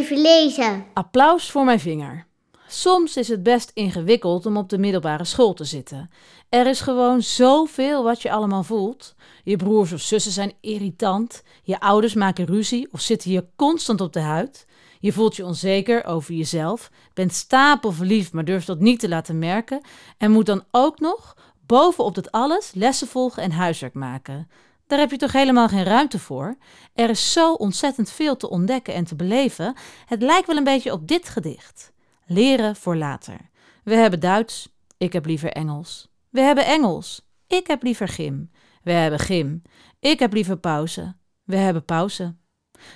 [0.00, 0.84] even lezen.
[0.94, 2.26] Applaus voor mijn vinger.
[2.68, 6.10] Soms is het best ingewikkeld om op de middelbare school te zitten.
[6.48, 9.14] Er is gewoon zoveel wat je allemaal voelt.
[9.44, 11.42] Je broers of zussen zijn irritant.
[11.62, 14.66] Je ouders maken ruzie of zitten je constant op de huid.
[14.98, 19.80] Je voelt je onzeker over jezelf, bent stapelverliefd, maar durft dat niet te laten merken.
[20.18, 21.36] En moet dan ook nog,
[21.66, 24.48] bovenop dat alles, lessen volgen en huiswerk maken.
[24.90, 26.56] Daar heb je toch helemaal geen ruimte voor?
[26.94, 29.74] Er is zo ontzettend veel te ontdekken en te beleven.
[30.06, 31.92] Het lijkt wel een beetje op dit gedicht.
[32.26, 33.36] Leren voor later.
[33.84, 36.08] We hebben Duits, ik heb liever Engels.
[36.30, 38.50] We hebben Engels, ik heb liever gym.
[38.82, 39.62] We hebben gym,
[40.00, 41.16] ik heb liever pauze.
[41.44, 42.36] We hebben pauze.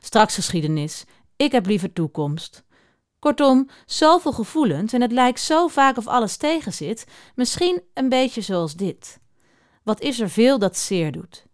[0.00, 1.04] Straks geschiedenis,
[1.36, 2.64] ik heb liever toekomst.
[3.18, 8.74] Kortom, zoveel gevoelens en het lijkt zo vaak of alles tegenzit, misschien een beetje zoals
[8.74, 9.20] dit.
[9.82, 11.50] Wat is er veel dat zeer doet?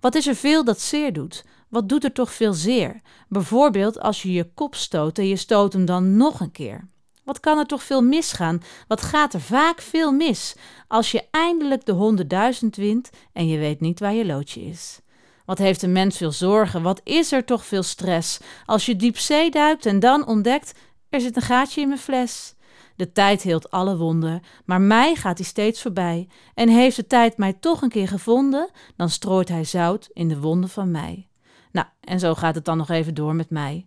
[0.00, 1.44] Wat is er veel dat zeer doet?
[1.68, 3.00] Wat doet er toch veel zeer?
[3.28, 6.88] Bijvoorbeeld als je je kop stoot en je stoot hem dan nog een keer.
[7.24, 8.62] Wat kan er toch veel misgaan?
[8.88, 10.56] Wat gaat er vaak veel mis
[10.88, 15.00] als je eindelijk de honderdduizend wint en je weet niet waar je loodje is?
[15.44, 16.82] Wat heeft een mens veel zorgen?
[16.82, 20.72] Wat is er toch veel stress als je diep zee duikt en dan ontdekt:
[21.08, 22.54] er zit een gaatje in mijn fles.
[23.00, 26.28] De tijd heelt alle wonden, maar mij gaat hij steeds voorbij.
[26.54, 30.40] En heeft de tijd mij toch een keer gevonden, dan strooit hij zout in de
[30.40, 31.28] wonden van mij.
[31.72, 33.86] Nou, en zo gaat het dan nog even door met mij.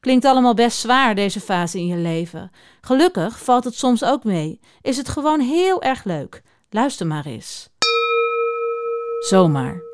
[0.00, 2.50] Klinkt allemaal best zwaar, deze fase in je leven.
[2.80, 4.60] Gelukkig valt het soms ook mee.
[4.80, 6.42] Is het gewoon heel erg leuk.
[6.70, 7.68] Luister maar eens.
[9.18, 9.93] Zomaar.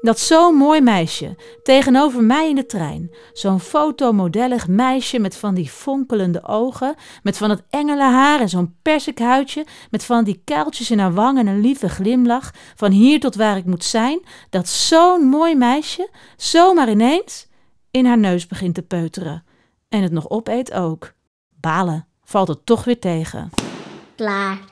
[0.00, 3.10] Dat zo'n mooi meisje tegenover mij in de trein.
[3.32, 9.66] Zo'n fotomodellig meisje met van die fonkelende ogen, met van het engelenhaar en zo'n persikhuidje,
[9.90, 13.56] met van die kuiltjes in haar wang en een lieve glimlach, van hier tot waar
[13.56, 17.48] ik moet zijn, dat zo'n mooi meisje zomaar ineens
[17.90, 19.44] in haar neus begint te peuteren.
[19.88, 21.12] En het nog opeet ook.
[21.60, 23.50] Balen, valt het toch weer tegen.
[24.16, 24.69] Klaar.